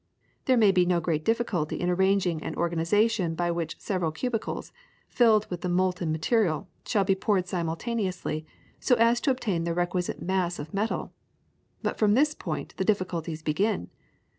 There 0.45 0.57
may 0.57 0.71
be 0.71 0.83
no 0.87 0.99
great 0.99 1.23
difficulty 1.23 1.79
in 1.79 1.87
arranging 1.87 2.41
an 2.41 2.55
organization 2.55 3.35
by 3.35 3.51
which 3.51 3.79
several 3.79 4.11
crucibles, 4.11 4.71
filled 5.07 5.45
with 5.51 5.61
the 5.61 5.69
molten 5.69 6.11
material, 6.11 6.67
shall 6.87 7.03
be 7.03 7.13
poured 7.13 7.47
simultaneously 7.47 8.43
so 8.79 8.95
as 8.95 9.21
to 9.21 9.29
obtain 9.29 9.63
the 9.63 9.75
requisite 9.75 10.19
mass 10.19 10.57
of 10.57 10.73
metal, 10.73 11.13
but 11.83 11.99
from 11.99 12.15
this 12.15 12.33
point 12.33 12.73
the 12.77 12.83
difficulties 12.83 13.43
begin. 13.43 13.91